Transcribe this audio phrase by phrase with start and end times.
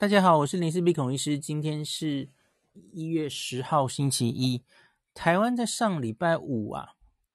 [0.00, 1.38] 大家好，我是林氏鼻孔医师。
[1.38, 2.26] 今天是
[2.90, 4.64] 一月十号，星期一。
[5.12, 6.94] 台湾在上礼拜五啊，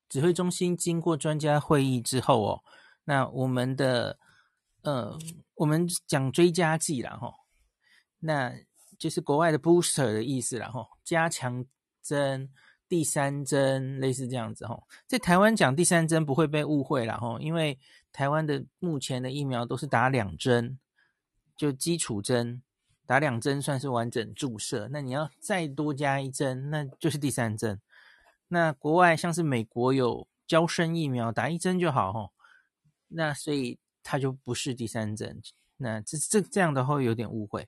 [0.10, 2.64] 指挥中心经过专家会议之后哦，
[3.04, 4.18] 那我们的
[4.82, 5.16] 呃，
[5.54, 7.36] 我们讲追加剂啦吼，
[8.18, 8.52] 那
[8.98, 11.64] 就是国外的 booster 的意思啦吼，加强
[12.02, 12.50] 针、
[12.90, 14.88] 第三针类似这样子吼。
[15.06, 17.78] 在台湾讲第三针不会被误会啦吼，因为
[18.12, 20.80] 台湾的目前的疫苗都是打两针。
[21.56, 22.62] 就基础针
[23.06, 27.80] 打两针算是完整注射，那你要再多加一针，那就是第三针。
[28.48, 32.32] 那国外像是美国有娇生疫苗，打一针就好吼，
[33.08, 35.42] 那所以它就不是第三针。
[35.78, 37.68] 那这这这样的话有点误会。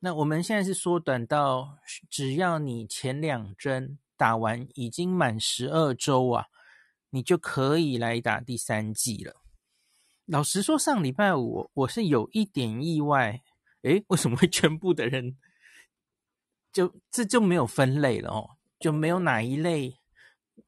[0.00, 1.78] 那我们现在是缩短到，
[2.10, 6.46] 只要你前两针打完已经满十二周啊，
[7.10, 9.43] 你就可以来打第三剂了。
[10.26, 13.42] 老实说，上礼拜五我是有一点意外，
[13.82, 15.36] 诶，为什么会全部的人
[16.72, 18.56] 就这就没有分类了哦？
[18.80, 20.00] 就没有哪一类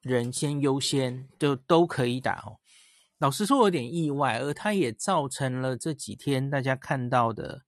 [0.03, 2.61] 人先优先，就都可以打哦。
[3.17, 7.63] 老实说，有点意外，而它也造成了这几天大家看到的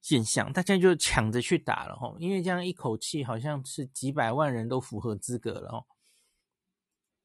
[0.00, 5.86] 现象，大家就抢着去打了哦，因为这样一口气好像是几百万人都符合资格了哦。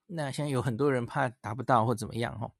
[0.07, 2.51] 那现在有很多人怕达不到或怎么样哦。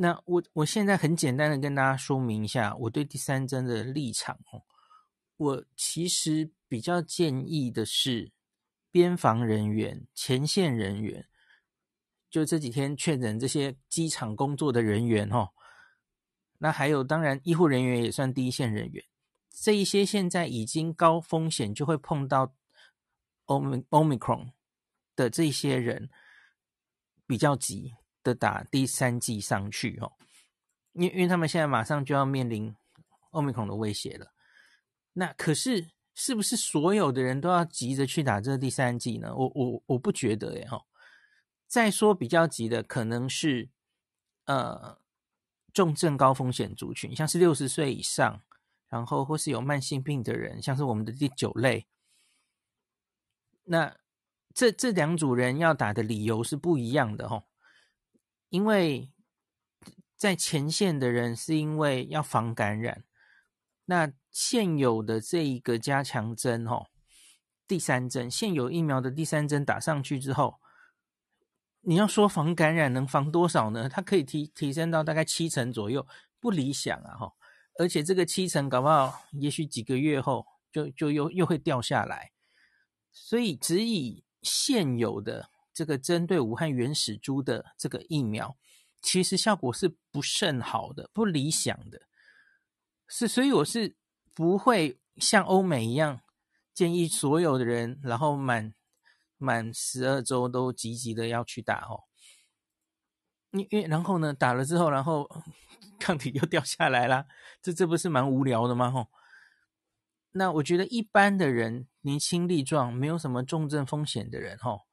[0.00, 4.62] 那我我现在很简单的跟大家说明一下我对第三针的立场哦。
[5.36, 8.30] 我其实比较建议的是
[8.92, 11.28] 边防人员、前线人员，
[12.30, 15.48] 就这几天确诊这些机场工作的人员哦。
[16.58, 19.04] 那还有当然医护人员也算第一线人员，
[19.50, 22.54] 这一些现在已经高风险就会碰到
[23.46, 24.52] Omicron
[25.16, 26.08] 的这些人
[27.26, 27.94] 比较急。
[28.28, 30.12] 的打第三剂上去哦，
[30.92, 32.74] 因因为他们现在马上就要面临
[33.30, 34.32] Omicron 的威胁了。
[35.14, 39.34] 那可是是不是所有的人都要急着去打这第三剂呢？
[39.34, 40.84] 我我我不觉得耶哈。
[41.66, 43.70] 再说比较急的可能是
[44.44, 44.98] 呃
[45.72, 48.42] 重症高风险族群，像是六十岁以上，
[48.88, 51.86] 然后或是有慢性病的人，像是我们的第九类。
[53.64, 53.96] 那
[54.54, 57.44] 这这两组人要打的理由是不一样的哈。
[58.50, 59.10] 因为
[60.16, 63.04] 在前线的人是因为要防感染，
[63.84, 66.86] 那现有的这一个加强针哦，
[67.66, 70.60] 第三针现有疫苗的第三针打上去之后，
[71.82, 73.88] 你要说防感染能防多少呢？
[73.88, 76.06] 它可以提提升到大概七成左右，
[76.40, 77.32] 不理想啊哈！
[77.78, 82.32] 而且这个七成搞不好，也许几个月后就就又又会掉下来，
[83.12, 85.50] 所以只以现有的。
[85.78, 88.56] 这个针对武汉原始株的这个疫苗，
[89.00, 92.02] 其实效果是不甚好的，不理想的。
[93.06, 93.94] 是，所以我是
[94.34, 96.20] 不会像欧美一样
[96.74, 98.74] 建议所有的人，然后满
[99.36, 102.02] 满十二周都积极的要去打哦。
[103.52, 105.30] 因因然后呢，打了之后，然后
[106.00, 107.28] 抗体又掉下来啦，
[107.62, 108.90] 这这不是蛮无聊的吗？
[108.90, 109.06] 吼。
[110.32, 114.87] 那我觉得一般的人，年轻力壮，没有什么重症风险的人，吼。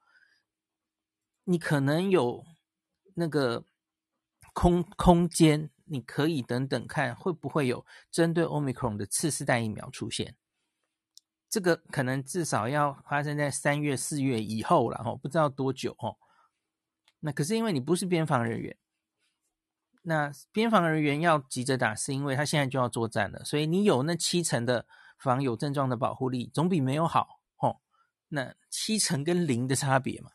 [1.45, 2.43] 你可能有
[3.15, 3.63] 那个
[4.53, 10.35] 空空间，你可以等等看会不会有针对 Omicron 的次世代疫苗出现。
[11.47, 16.17] 这个可能至少要发生在三月、四月以后了，哦，不知道多久哦。
[17.19, 18.75] 那可是因为你不是边防人员，
[20.01, 24.85] 那边防人员要急着打，是因为他现在就要作战了，所以你有那七成的
[25.17, 27.79] 防有症状的保护力，总比没有好哦。
[28.29, 30.31] 那七成跟零的差别嘛。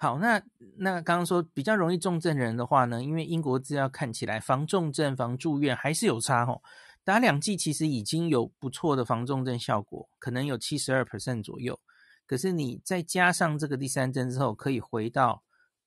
[0.00, 0.40] 好，那
[0.76, 6.62] 那刚刚说比较容易重症人的话呢，因为英国资料看起来防重症、防住院还是有差哦。
[7.02, 11.80] 打两剂其实已经有不错的防重症效果，可能有七十二 percent 左右。
[12.26, 15.42] 可是你再加上这个第三针之后，可以回到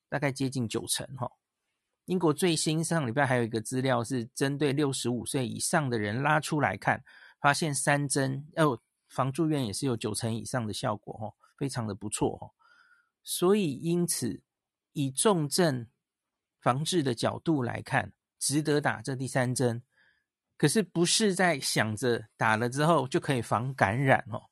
[0.10, 1.32] 大概接近九成哈。
[2.06, 7.02] 英国最新上礼拜还有一个资料是针对六十五岁以上的人拉出来看，
[7.40, 8.78] 发现三针哦
[9.08, 12.52] 防住院也是有九成以上的效果哦，非常的不错哦。
[13.24, 14.42] 所以，因此，
[14.94, 15.88] 以重症
[16.60, 19.84] 防治的角度来看，值得打这第三针。
[20.58, 24.50] 可是，不是在想着打了之后就可以防感染哦。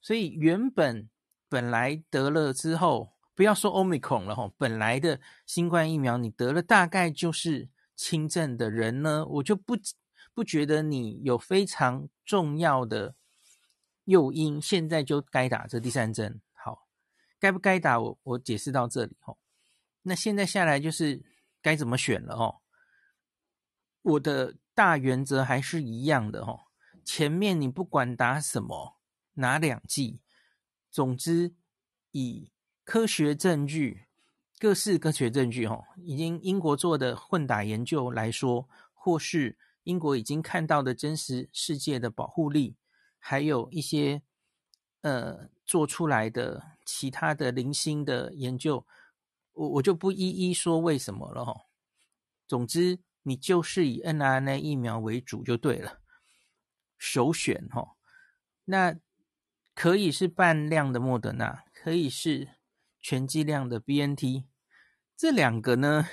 [0.00, 1.08] 所以，原本
[1.48, 9.76] 本来得了之后，不要说 Omicron 了哈，本来的新冠疫苗你得了，大概就是轻症的人呢，我就不
[10.34, 13.16] 不觉得你有非常重要的
[14.04, 16.40] 诱因，现在就该打这第三针。
[17.38, 18.18] 该不该打我？
[18.22, 19.36] 我解释到这里哦。
[20.02, 21.22] 那现在下来就是
[21.60, 22.60] 该怎么选了哦。
[24.02, 26.60] 我的大原则还是一样的哦。
[27.04, 28.98] 前面你不管打什么，
[29.34, 30.20] 哪两剂，
[30.90, 31.54] 总之
[32.10, 32.52] 以
[32.84, 34.06] 科学证据、
[34.58, 42.76] 各式科学证据哦，已经英国做的混打研究来说，或是英国已经看到的真实世界的保护力，
[43.18, 44.22] 还有一些
[45.02, 48.86] 呃做出来的其他的零星的研究，
[49.52, 51.66] 我我就不一一说为什么了哈。
[52.46, 56.00] 总之，你就是以 mRNA 疫苗为主就对了。
[56.96, 57.96] 首选哈，
[58.64, 58.96] 那
[59.74, 62.48] 可以是半量的莫德纳，可以是
[63.02, 64.46] 全剂量的 BNT，
[65.14, 66.08] 这两个呢，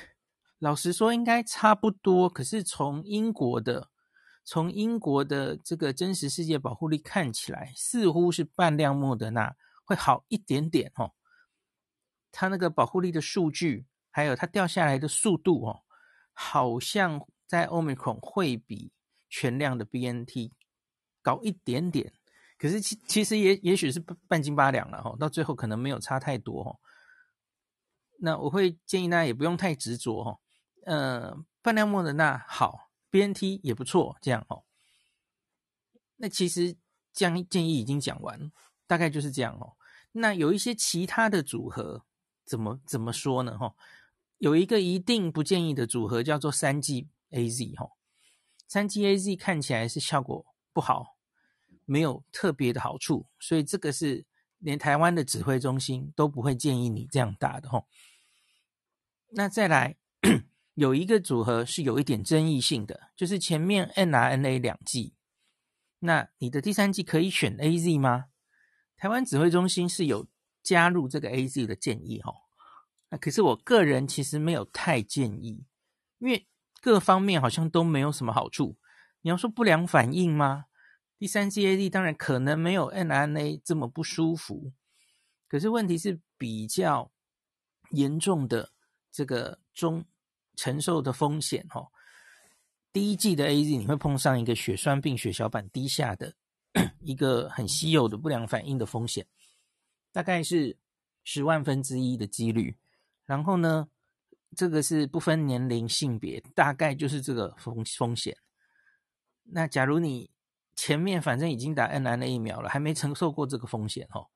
[0.59, 2.29] 老实说应该差不多。
[2.29, 3.89] 可是从英国的，
[4.45, 11.11] 从英国的这个真实世界保护力看起来，似乎是半量莫德纳会好一点点哦。
[12.31, 15.83] 它那个保护力的数据，还有它掉下来的速度哦，
[16.31, 18.93] 好像在 Omicron 会比
[19.29, 20.51] 全量的 BNT。
[21.21, 22.13] 高一点点，
[22.55, 26.77] 可是其其实也也许是半斤八两了哈，到最后可能没有差太多哈。
[28.19, 30.39] 那我会建议大家也不用太执着哈，
[30.85, 34.63] 呃，半量莫德纳好，BNT 也不错，这样哦。
[36.17, 36.75] 那其实
[37.13, 38.51] 这样建议已经讲完，
[38.87, 39.77] 大概就是这样哦。
[40.11, 42.05] 那有一些其他的组合，
[42.43, 43.57] 怎么怎么说呢？
[43.57, 43.75] 哈，
[44.37, 47.91] 有一个一定不建议的组合叫做三 G A Z 哈，
[48.67, 51.15] 三 G A Z 看起来是效果不好。
[51.87, 54.25] 没有特别的好处，所以这个是
[54.57, 57.87] 连台湾的指挥中心都不会建议你这样打的吼。
[59.29, 59.95] 那再来
[60.75, 65.15] 有一个组合是有一点争议性的，就是前面 n r n a 两剂，
[65.99, 68.25] 那你的第三剂可以选 AZ 吗？
[68.97, 70.27] 台湾指挥中心是有
[70.61, 72.35] 加入这个 AZ 的建议吼。
[73.09, 75.65] 那可是我个人其实没有太建议，
[76.17, 76.45] 因为
[76.81, 78.77] 各方面好像都没有什么好处。
[79.21, 80.65] 你要说不良反应吗？
[81.17, 84.73] 第三剂 AZ 当然可能没有 n r n a 这么不舒服，
[85.47, 87.13] 可是问题是比较
[87.91, 88.73] 严重的
[89.09, 90.03] 这个中
[90.55, 91.87] 承受的风险哈。
[92.91, 96.33] 第一剂的 AZ 你会碰上一个血栓病血小板低下的
[97.01, 99.27] 一个很稀有的不良反应的风险，
[100.11, 100.77] 大概是
[101.23, 102.77] 十万分之一的几率。
[103.25, 103.89] 然后呢，
[104.55, 108.37] 这个是不分年龄性别，大概就是这个风风险。
[109.43, 110.31] 那假如你
[110.75, 114.27] 前面反正已经打 mRNA 疫苗了，还没承受过这个风险哦。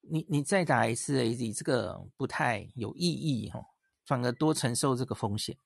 [0.00, 3.64] 你你再打一次 AZ，这个不太有意义哦，
[4.04, 5.56] 反而多承受这个风险。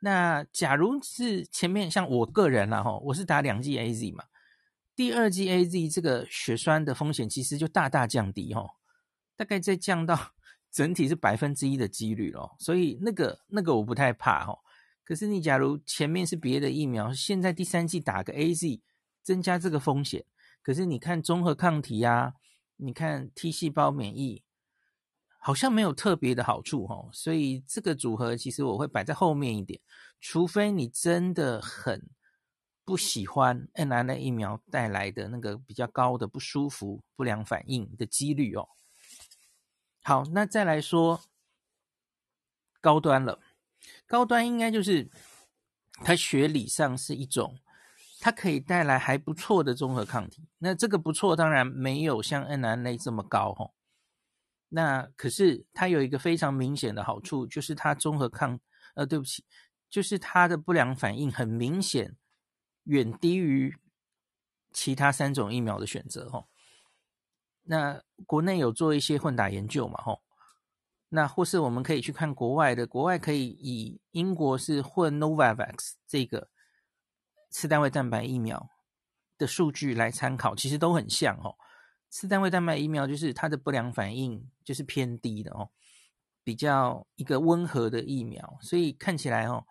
[0.00, 4.24] 那假如是前面像我个人啦哈，我是打两剂 AZ 嘛，
[4.96, 8.70] 第二剂 AZ 这个血栓的风险其实就大大降低哦，
[9.36, 10.32] 大概再降到
[10.72, 12.56] 整体是百分之一的几率咯。
[12.58, 14.58] 所以那个那个我不太怕哦。
[15.04, 18.80] 可是你假如前面是别的疫苗，现在第三剂打个 AZ。
[19.24, 20.24] 增加这个风险，
[20.64, 22.34] 可是你看综合抗体啊，
[22.74, 24.42] 你看 T 细胞免疫，
[25.44, 29.80] 好像没有特别的好处哦，所以这个组合其实我会摆在后面一点，
[30.20, 32.08] 除非你真的很
[32.84, 38.68] 不喜欢 nrna 疫苗带来的那个比较高的不舒服、不良反应的几率哦。
[40.04, 41.20] 好，那再来说
[42.80, 43.40] 高端了，
[44.06, 45.10] 高端应该就是
[46.04, 47.58] 它学理上是一种。
[48.20, 53.74] 它可以带来还不错的综合抗体，那这个不错当然没有像 nrna 这么高吼。
[54.74, 58.58] 那可是它有一个非常明显的好处，就是它综合抗，
[58.94, 59.44] 呃，对不起，
[59.90, 62.16] 就是它的不良反应很明显，
[62.84, 63.76] 远低于
[64.72, 66.48] 其他三种疫苗的选择吼。
[67.64, 70.22] 那国内有做一些混打研究嘛吼，
[71.10, 76.48] 那或是我们可以去看国外的，国外可以以英国是混 Novavax 这个。
[77.50, 78.70] 次单位蛋白疫苗
[79.36, 81.54] 的数据来参考，其实都很像哦。
[82.12, 85.70] 次单位蛋白疫苗就是它的不良反应就是偏低的哦，
[86.44, 89.64] 比较一个温和的疫苗，所以看起来哦，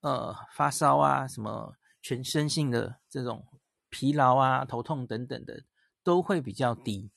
[0.00, 3.46] 呃，发烧啊，什么全身性的这种
[3.90, 5.62] 疲劳啊、头痛等等的
[6.02, 7.10] 都会比较低。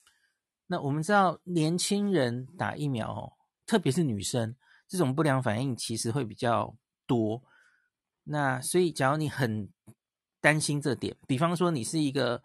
[0.68, 3.34] 那我们知道年轻人打疫苗哦，
[3.66, 4.54] 特别是女生，
[4.90, 6.76] 这种不良反应其实会比较
[7.08, 7.42] 多。
[8.26, 9.70] 那所以，假如你很
[10.42, 12.44] 担心这点，比方说你是一个，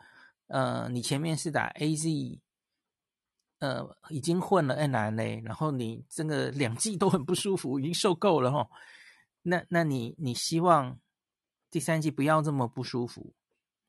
[0.49, 2.41] 呃，你前面是打 AZ，
[3.61, 8.69] 呃，已经混了 N R N A，然后你这个两剂都很不舒服，已经受够了齁。
[9.43, 10.99] 那那你你希望
[11.71, 13.33] 第三季不要这么不舒服，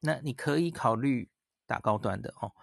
[0.01, 1.30] 那你可以考虑
[1.66, 2.54] 打高端的哦。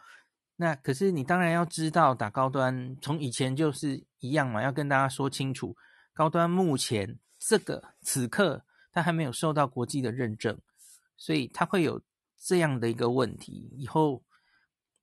[0.56, 5.76] 那可是你当然要知道，打高端从以前就是一样嘛，要跟大家说清楚，
[6.14, 8.64] 高端目前这个此刻。
[8.92, 10.58] 它还没有受到国际的认证，
[11.18, 12.00] 所以它会有
[12.38, 13.70] 这样的一个问题。
[13.76, 14.22] 以后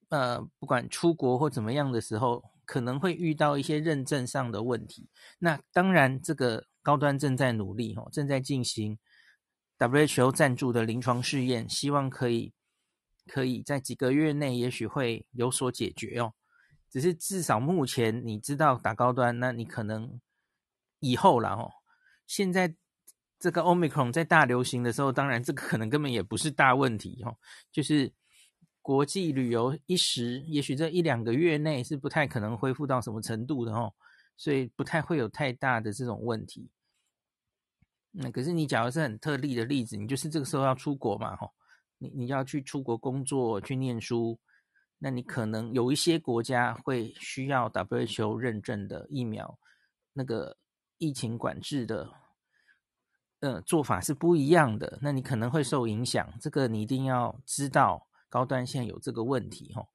[0.09, 5.09] 呃，不管出国或怎么样的时候，可能会遇到一些认证上的问题。
[5.39, 8.99] 那当然，这个高端正在努力哦，正在进行
[9.79, 12.53] WHO 赞助的临床试验，希望可以
[13.27, 16.33] 可以在几个月内，也许会有所解决哦。
[16.91, 20.21] 只是至少目前你知道打高端，那你可能
[20.99, 21.71] 以后了哦。
[22.27, 22.75] 现在
[23.43, 27.37] 这个 Omicron 在大流行的时候，当然这个可能根本也不是大问题哦。
[27.73, 28.09] 就是
[28.81, 33.93] 国际旅游一时，也许这一两个月内是不太可能恢复到什么程度的哦，
[34.37, 36.69] 所以不太会有太大的这种问题。
[38.11, 41.51] 那可是你假如是很特例的例子，你就是这个时候要出国嘛，吼，
[41.97, 44.39] 你你要去出国工作去念书。
[44.99, 49.59] 那你可能有一些国家会需要 WHO 认证的疫苗，
[50.13, 50.55] 那个
[50.97, 52.09] 疫情管制的
[53.43, 56.33] 呃做法是不一样的，那你可能会受影响。
[56.39, 59.85] 这个你一定要知道，高端现在有这个问题齁。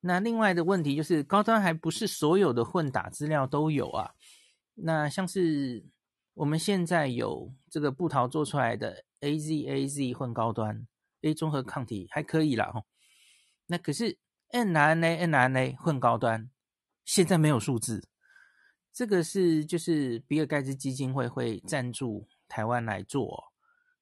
[0.00, 4.12] 那另外的问题就是，高端还不是所有的混打资料都有啊。
[4.74, 5.84] 那像是
[6.34, 10.86] 我们现在有这个布桃做出来的 AZAZ 混高端
[11.22, 12.82] A 综合抗体还可以啦齁。
[13.66, 14.18] 那可是。
[14.50, 16.48] N R N A、N R N A 混高端，
[17.04, 18.08] 现在没有数字。
[18.92, 23.44] 这个是就是比尔盖茨基金会会赞助台湾来做，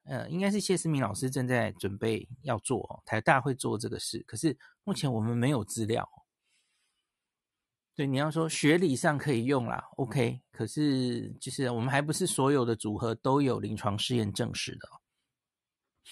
[0.04, 4.22] 呃，应该是谢思明老师正在准备要做，台大会做这个事。
[4.26, 6.08] 可是目前我们没有资料。
[7.96, 10.40] 对，你要说学理上可以用啦，OK。
[10.50, 14.88] 可是就是我们还不是所有的组合都有临床试验证实的。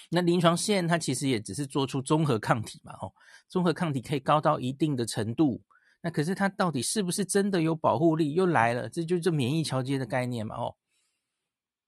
[0.09, 3.13] 那临床试验它其实也只是做出综合抗体嘛，哦，
[3.49, 5.61] 综合抗体可以高到一定的程度，
[6.01, 8.33] 那可是它到底是不是真的有保护力？
[8.33, 10.75] 又来了，这就是免疫桥接的概念嘛，哦，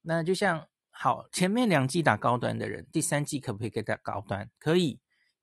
[0.08, 4.48] 那就像好，前面两季打高端的人，第三季可不可以给打高端？
[4.60, 5.00] 可以，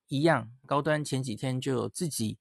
[0.07, 2.39] 一样，高端前几天就有自己、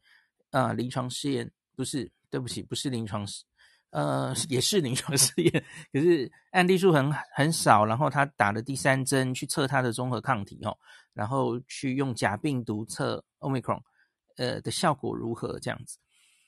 [0.51, 3.45] 呃、临床试验，不是，对不起，不是临床试。
[3.91, 7.85] 呃， 也是临床试验，可是案例数很很少。
[7.85, 10.79] 然后他打了第三针去测他的综合抗体哦，
[11.13, 13.83] 然后去用假病毒测 Omicron，
[14.37, 15.99] 呃的效果如何这样子？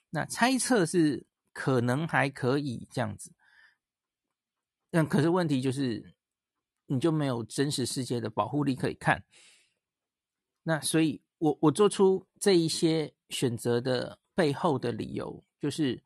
[0.09, 3.31] 那猜测是可能还可以这样子，
[4.95, 6.15] 但可是问题就是
[6.87, 9.25] 你就没有真实世界的保护力可以看。
[10.63, 16.05] 那所以我我做出这一些选择的背后的理由就是。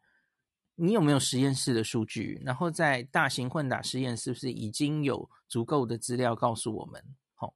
[0.80, 2.40] 你有没有实验室的数据？
[2.44, 7.02] 然后在大型混打实验是不是已经有足够的资料告诉我们？
[7.34, 7.52] 好，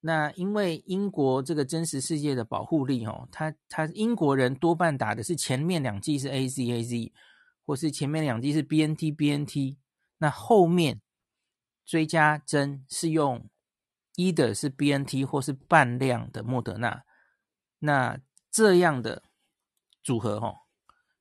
[0.00, 7.12] 那因为英国这个真实世界的保护力，哦，他他英国人多半打的是前面两剂是 A Z A Z，
[7.64, 9.78] 或是前面两剂是 B N T B N T，
[10.24, 11.02] 那后面
[11.84, 13.46] 追加针是用
[14.16, 17.04] 一的是 B N T 或是半量的莫德纳，
[17.78, 18.18] 那
[18.50, 19.22] 这样的
[20.02, 20.56] 组合，哦，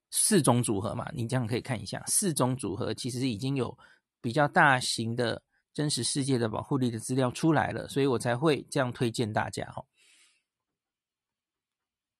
[0.09, 3.77] 四种组合嘛，你这样可以看一下，四种组合其实已经有
[4.21, 5.43] 比较大型的
[5.73, 9.83] 真实世界的保护力的资料出来了，所以我才会这样推荐大家哈。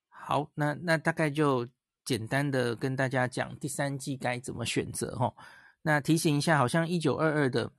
[0.10, 1.66] 好，那那大概就
[2.04, 5.34] 简单的跟大家讲第三季该怎么选择哈。
[5.84, 7.72] 那提醒一下，好像一九二二的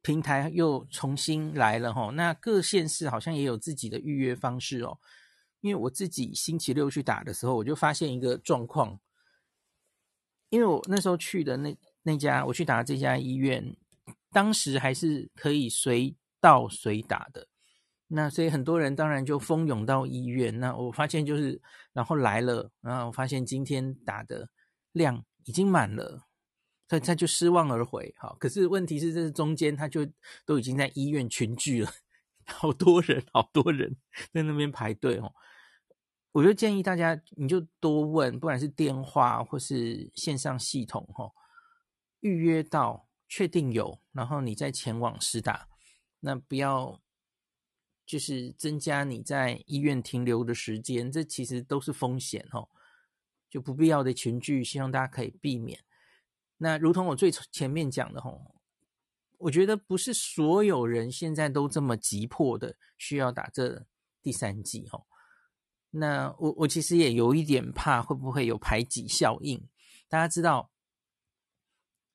[0.00, 2.10] 平台又重新来了哈。
[2.14, 4.98] 那各县市好像也有自己的预约方式哦。
[5.60, 9.00] 因为我自己星期六去打的时候，我就发现一个状况。
[10.50, 13.76] 因为我那时候去的那那家，我去打的这家医院，
[14.30, 17.48] 当时还是可以随到随打的。
[18.06, 20.58] 那所以很多人当然就蜂拥到医院。
[20.60, 21.60] 那我发现就是，
[21.92, 24.48] 然后来了，然后我发现今天打的
[24.92, 26.27] 量已经满了，
[26.88, 28.12] 他他就失望而回。
[28.18, 30.04] 哈，可是问题是，这是中间他就
[30.44, 31.90] 都已经在医院群聚了。
[32.46, 33.94] 好多人，好多人
[34.32, 35.34] 在那边排队哦。
[36.32, 41.32] 我就建议大家，你就多问，不管是电话或是线上系统哦，
[42.20, 45.68] 预约到确定有，然后你再前往施打。
[46.20, 47.00] 那不要
[48.06, 52.68] 就是增加你在医院停留的时间，这其实都是风险哦。
[53.50, 55.80] 就不必要的群聚，希望大家可以避免。
[56.58, 58.54] 那如同我最前面讲的吼。
[59.38, 63.86] 我觉得不是所有人现在都这么急迫的需要打这
[64.20, 65.06] 第三剂哦。
[65.90, 69.68] 那我我其实也有一点怕会不会有排挤效应。
[70.08, 70.72] 大家知道，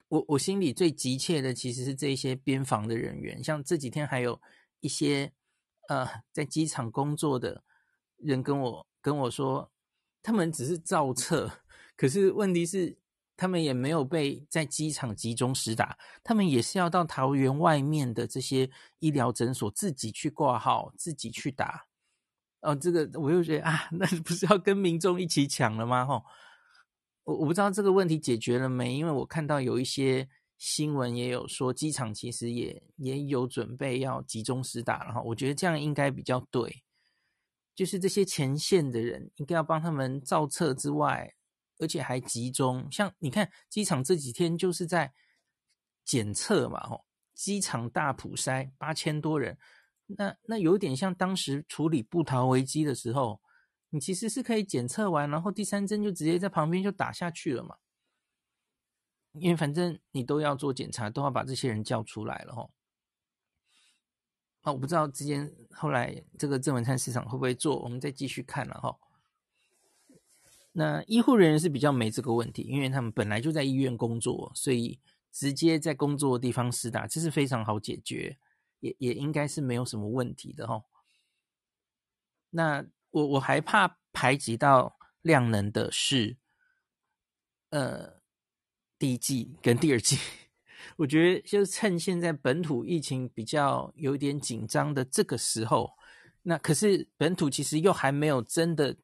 [0.09, 4.41] 我我心里最急切的其实是这些边防的人员，像这几天还有
[4.81, 5.31] 一些
[5.87, 7.63] 呃在机场工作的
[8.17, 9.71] 人跟我跟我说，
[10.21, 11.49] 他们只是照测，
[11.95, 12.97] 可是问题是
[13.35, 21.85] 他们也没有被在机场集中施打，他们也是要到桃园外面的这些医疗诊所自己去挂号，自己去打。
[22.61, 26.05] 哦，这个我又觉得啊， 那不是要跟民众一起抢了吗？
[26.05, 26.23] 吼，
[27.23, 36.83] 我我不知道这个问题解决了没，因为我看到有一些新闻也有说，机场其实也也有准备要集中施打，然后我觉得这样应该比较对，
[37.75, 41.33] 就是这些前线的人应该要帮他们造册之外，
[41.83, 45.13] 而且还集中，像你看机场这几天就是在
[46.05, 49.57] 检测嘛，吼，机场大普筛八千多人。
[50.05, 53.41] 那那有点像当时处理布桃危机的时候，
[53.89, 57.75] 你其实是可以检测完，然后第三针就直接在旁边就打下去了嘛。
[59.33, 62.69] 因为反正你都要做检查，都要把这些人叫出来了哈。
[64.61, 68.97] 啊，我不知道之间后来这个郑文灿市场会不会做，我们再继续看了哈。
[70.73, 74.99] 那医护人员是比较没这个问题，因为他们本来就在医院工作，所以
[75.31, 78.37] 直接在工作的地方施打，这是非常好解决。
[78.79, 80.83] 也也应该是没有什么问题的哈。
[82.49, 86.35] 那我我还怕排挤到量能的是，
[87.69, 88.19] 呃，
[88.99, 90.17] 第一季跟第二季。
[90.97, 95.93] 我觉得就是趁现在本土疫情比较有点紧张的这个时候，
[96.41, 98.97] 那可是本土其实又还没有真的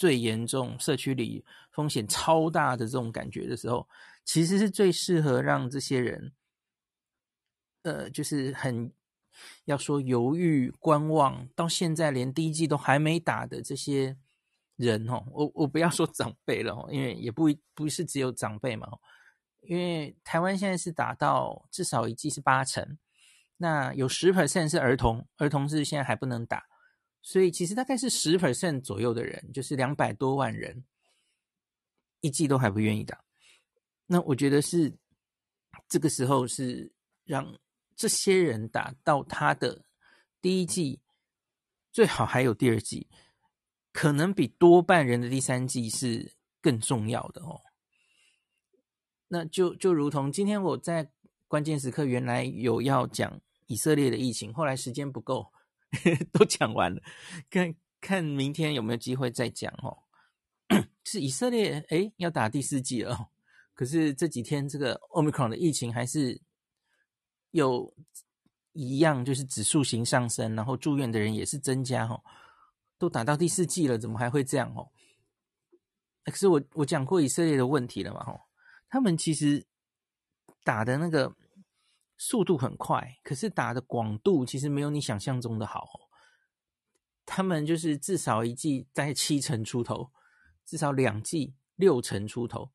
[0.00, 3.86] 最严重，社区里风险超大的这种感觉的时候，
[4.24, 6.32] 其实是最适合让这些人，
[7.82, 8.90] 呃，就是很。
[9.64, 14.18] 要说犹豫观望，到现在连第一剂都还没打的这些
[14.76, 18.86] 人哦，我我不要说长辈了哦，因为也不不是只有长辈嘛，
[19.62, 22.98] 因为台湾现在是打到至少一剂是八成，
[23.58, 26.64] 那有十 percent 是儿童，儿童是现在还不能打，
[27.22, 30.84] 所以其实大概是十 percent 左右的人，就是两百多万人，
[32.20, 33.24] 一季都还不愿意打，
[34.06, 34.92] 那我觉得是
[35.88, 36.92] 这个时候是
[37.24, 37.58] 让。
[37.96, 39.84] 这些人打到他的
[40.40, 41.02] 第一季，
[41.92, 43.06] 最好还有第二季，
[43.92, 47.60] 可能比多半人的第三季是更重要的哦。
[49.28, 51.10] 那就就如同今天我在
[51.46, 55.52] 关键时刻原来有要讲以色列的疫情，后来时间不够，
[56.32, 57.02] 都讲完了，
[57.50, 59.98] 看看明天有没有机会再讲哦。
[61.04, 63.30] 是以色列诶要打第四剂了，
[63.74, 66.40] 可是这几天这个 Omicron 的疫情还是。
[67.52, 67.92] 有
[68.74, 72.22] 一样就是指数型上升，然后住院的人也是增加哦，
[72.96, 74.88] 都打到第四剂了，怎么还会这样哦？
[76.26, 78.40] 可是我我讲过以色列的问题了嘛吼，
[78.88, 79.66] 他们其实
[80.62, 81.34] 打的那个
[82.22, 85.88] 速度很快，可是打的广度其实没有你想象中的好。
[87.24, 90.10] 他们就是至少一剂在七成出头，
[90.66, 92.72] 至少两剂六成出头，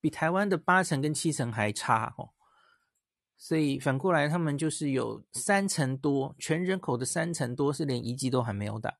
[0.00, 2.30] 比台湾的八成跟七成还差哦。
[3.36, 8.96] 所以反过来，他们就是有三成多，全人口的三成多是连一剂都还没有打，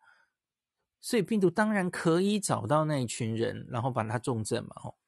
[1.00, 4.98] 所以病毒当然可以找到那一群人，然后把它重症嘛，吼。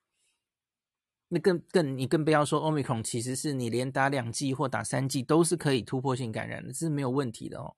[1.28, 7.76] 那更更你更不要说，Omicron 其实是你连打两剂或打三剂都是可以突破性感染的，这是没有问题的哦。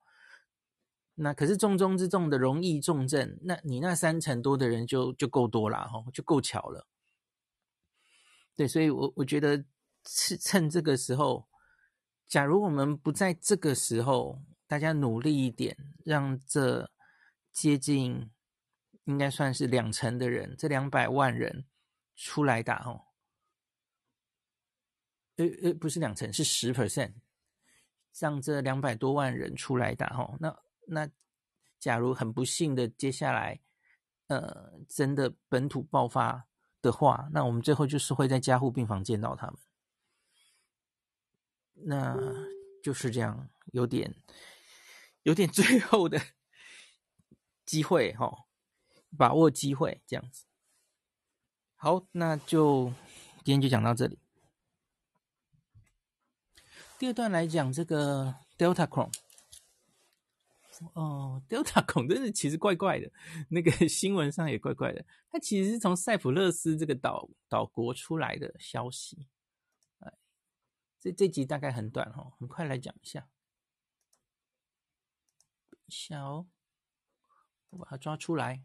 [1.15, 6.87] 那可是重中之重的容易重症，那你那三成多的人就就够多了，吼，就够巧了。
[8.55, 9.63] 对，所以我我觉得。
[10.03, 11.47] 是趁这个时候，
[12.27, 16.89] 假如我们不在这个时候，大家努力一点，让这
[17.53, 18.31] 接近
[19.03, 21.67] 应该算是两成的人，这两百万人
[22.15, 23.10] 出来打哦。
[25.41, 27.13] 呃呃，不是两成，是十 percent，
[28.19, 30.37] 让这两百多万人出来打哦。
[30.39, 30.55] 那
[30.87, 31.09] 那
[31.79, 33.59] 假如很不幸的接下来，
[34.27, 36.47] 呃，真的本土爆发
[36.81, 39.57] 的话，那我们最后就是会在加护病房见到他们。
[41.73, 42.15] 那
[42.83, 44.15] 就是这样，有点
[45.23, 46.21] 有点最后的
[47.65, 48.45] 机会哈、哦，
[49.17, 50.45] 把握机会这样子。
[51.75, 52.93] 好，那就
[53.43, 54.19] 今天就讲到这里。
[57.01, 59.11] 第二段来讲这个 Delta Cron。
[60.93, 63.11] 哦，Delta Cron 真的其实怪怪的，
[63.49, 65.03] 那个新闻上也怪怪的。
[65.31, 69.25] 它其实是从塞浦路斯这个岛岛国出来的消息。
[70.99, 73.27] 这这集大概很短哦，很快来讲一下。
[75.87, 76.45] 一下哦，
[77.71, 78.63] 我把它抓出来。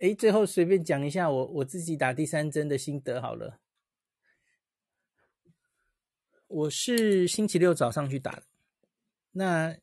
[0.00, 3.60] 哎，最后随便讲一下我我自己打第三针的心得好了。
[6.48, 8.42] 我是星期六早上去打的，
[9.32, 9.76] 那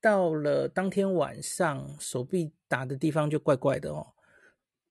[0.00, 4.14] 到了当天晚上，手臂打的地方就怪怪的哦。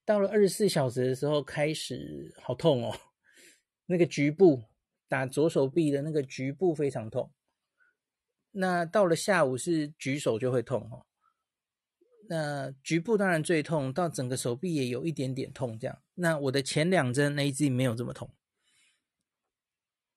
[0.05, 2.95] 到了二十四小时的时候开始好痛哦，
[3.87, 4.63] 那个局部
[5.07, 7.33] 打左手臂的那个局部非常痛。
[8.51, 11.07] 那到了下午是举手就会痛哦。
[12.29, 15.99] 那局部当然最痛，到整个手臂也有一点点痛这样。
[16.13, 18.29] 那我的前两针 AZ 没有这么痛，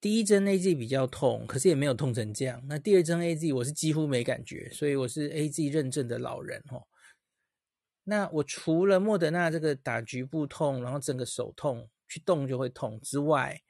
[0.01, 2.63] 第一针 AZ 比较痛，可是也没有痛成这样。
[2.67, 6.87] 那第二针 AZ 我是几乎没感觉，所以我是 AZ 认证的老人哦。
[8.05, 13.61] 那我除了莫德纳这个打局部痛，然后整个手痛，去动就会痛之外，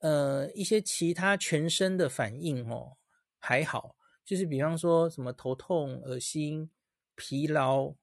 [0.00, 2.96] 呃，一些其他全身的反应哦
[3.38, 6.70] 还好，就是比方说什么头痛、恶心。
[7.14, 7.94] 疲劳，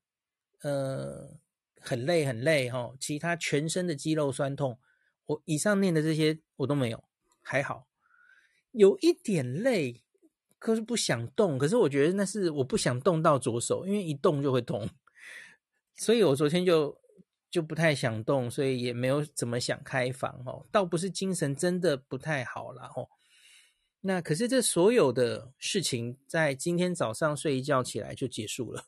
[0.61, 1.39] 呃，
[1.81, 4.79] 很累很累哈、哦，其他全身的肌肉酸痛，
[5.25, 7.03] 我以上念的这些我都没有，
[7.41, 7.87] 还好，
[8.71, 10.03] 有一点累，
[10.57, 14.89] 可是不想动，可是我觉得那是我不想动到左手，因为一动就会痛，
[15.95, 16.99] 所以我昨天就
[17.49, 22.91] 就不太想动，所以也没有怎么想开房哦，倒不是精神真的不太好啦。
[22.95, 23.09] 哦。
[24.01, 28.85] 那可是这所有的事情在今天早上睡一觉起来就结束了。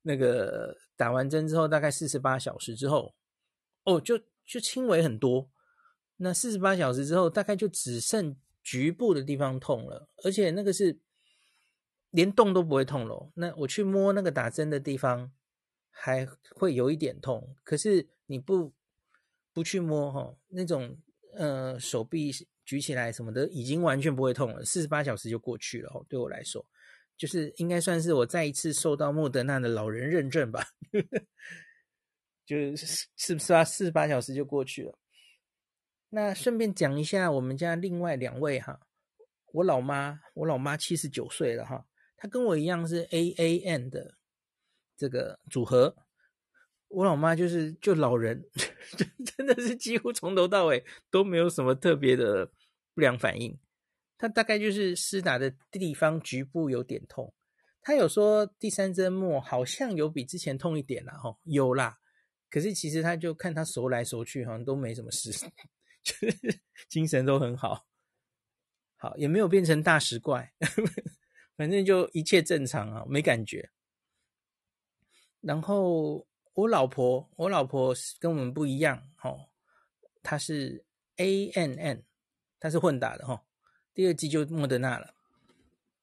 [0.00, 3.14] 那个打完针之后，大概四十八小时之后，
[3.84, 5.50] 哦，就就轻微很多。
[6.22, 10.98] 那四十八小时之后，大概就只剩局部的地方痛了，而且那个是
[12.10, 13.30] 连动都不会痛了。
[13.34, 15.32] 那我去摸那个打针的地方，
[15.90, 17.56] 还会有一点痛。
[17.64, 18.72] 可是你不
[19.52, 20.98] 不去摸哈，那种
[21.34, 22.32] 呃手臂。
[22.62, 26.06] 举起来什么的已经完全不会痛了，四十八小时就过去了。
[26.08, 26.64] 对我来说，
[27.16, 30.64] 就是应该算是我再一次受到莫德纳的老人认证吧。
[32.46, 33.64] 就是是不是啊？
[33.64, 34.96] 四十八小时就过去了。
[36.10, 38.80] 那顺便讲一下，我们家另外两位哈，
[39.52, 44.18] 我老妈，我老妈七十九岁了哈，她跟我一样是 AAN 的
[44.96, 45.96] 这个组合。
[46.88, 48.44] 我老妈就是就老人，
[49.36, 52.52] 真的是几乎从头到尾都没有什么特别的。
[52.92, 53.56] 不良反应，
[54.18, 57.32] 她大概就是施打的地方局部有点痛。
[57.80, 61.98] 她有说第三针末好像有比之前痛一点了哈，有啦。
[62.50, 65.30] 可是其实她就看她熟来熟去，好像都没什么事，
[66.88, 67.86] 精神都很好，
[68.96, 70.52] 好也没有变成大食怪，
[71.56, 73.70] 反正就一切正常啊，没感觉。
[75.40, 79.48] 然后我老婆，我老婆跟我们不一样，哦，
[80.22, 80.84] 她是
[81.16, 82.02] ANN。
[82.62, 83.42] 她是混打的哈，
[83.94, 85.14] 第二季就莫德纳了。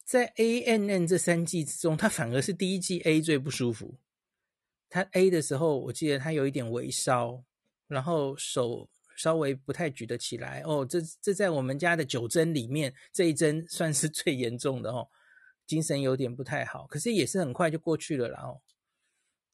[0.04, 4.00] 在 ANN 这三季之中，她反而是第一季 A 最不舒服。
[4.90, 7.44] 她 A 的时候，我记得她有一点微烧，
[7.88, 10.62] 然后手稍微不太举得起来。
[10.62, 15.10] 哦，这这在我们家的九针里面，这一针 算是最严重的哦，
[15.65, 18.30] 精神有点不太好，可是也是很快就过去了。
[18.30, 18.62] 然后，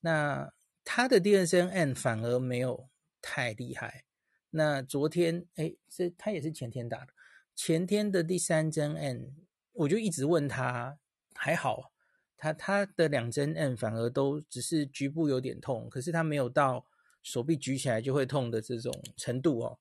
[0.02, 2.90] 那他的第二针 N 反而没有
[3.22, 4.04] 太厉害。
[4.52, 7.14] 那昨天，哎，这他也是前天打的。
[7.56, 9.36] 前天的第三针 N，
[9.72, 11.00] 我就一直问他，
[11.34, 11.92] 还好，
[12.36, 16.86] 他他的两针 N 反而都只是局部有点痛，可是他没有到
[17.24, 19.80] 手臂举起来就会痛的这种程度哦。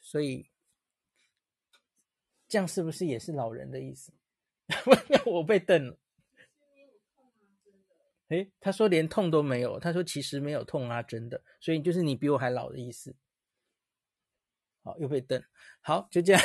[0.00, 0.50] 所以
[2.48, 4.12] 这样是不是也是老人的意思？
[5.26, 5.98] 我被瞪了。
[8.28, 11.44] 哎，他说连痛都没有，他说其实没有痛啊，真的。
[11.60, 13.14] 所以就是你比我还老的意思。
[14.82, 15.40] 好，又被瞪。
[15.80, 16.42] 好，就这样。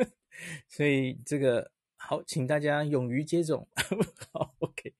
[0.68, 3.66] 所以这个好，请大家勇于接种。
[4.32, 4.94] 好，OK。